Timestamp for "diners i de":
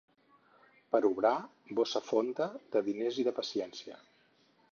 2.87-3.37